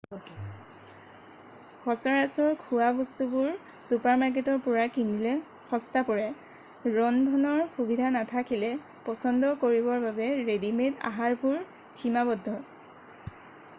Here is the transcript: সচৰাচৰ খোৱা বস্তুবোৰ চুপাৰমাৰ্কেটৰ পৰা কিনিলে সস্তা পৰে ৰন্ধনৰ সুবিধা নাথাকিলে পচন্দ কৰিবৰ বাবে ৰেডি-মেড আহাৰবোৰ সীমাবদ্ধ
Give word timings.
সচৰাচৰ 1.81 2.53
খোৱা 2.61 2.85
বস্তুবোৰ 2.99 3.49
চুপাৰমাৰ্কেটৰ 3.87 4.55
পৰা 4.67 4.85
কিনিলে 4.95 5.33
সস্তা 5.73 6.01
পৰে 6.07 6.95
ৰন্ধনৰ 6.95 7.61
সুবিধা 7.75 8.09
নাথাকিলে 8.17 8.71
পচন্দ 9.09 9.51
কৰিবৰ 9.65 10.01
বাবে 10.07 10.31
ৰেডি-মেড 10.49 10.97
আহাৰবোৰ 11.13 11.61
সীমাবদ্ধ 12.05 12.57